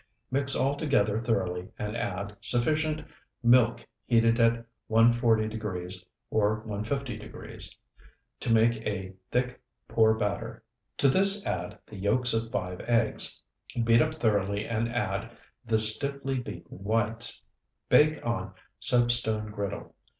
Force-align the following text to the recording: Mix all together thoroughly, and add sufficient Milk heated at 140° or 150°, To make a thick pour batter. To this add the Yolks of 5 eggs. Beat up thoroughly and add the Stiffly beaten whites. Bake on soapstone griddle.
Mix 0.31 0.55
all 0.55 0.73
together 0.73 1.19
thoroughly, 1.19 1.69
and 1.77 1.95
add 1.95 2.35
sufficient 2.41 3.03
Milk 3.43 3.85
heated 4.07 4.39
at 4.39 4.65
140° 4.89 6.03
or 6.31 6.63
150°, 6.65 7.75
To 8.39 8.51
make 8.51 8.77
a 8.77 9.13
thick 9.31 9.61
pour 9.87 10.15
batter. 10.15 10.63
To 10.97 11.07
this 11.07 11.45
add 11.45 11.77
the 11.85 11.97
Yolks 11.97 12.33
of 12.33 12.49
5 12.49 12.79
eggs. 12.81 13.43
Beat 13.83 14.01
up 14.01 14.15
thoroughly 14.15 14.65
and 14.67 14.89
add 14.89 15.37
the 15.67 15.77
Stiffly 15.77 16.39
beaten 16.39 16.79
whites. 16.79 17.43
Bake 17.87 18.25
on 18.25 18.55
soapstone 18.79 19.51
griddle. 19.51 19.93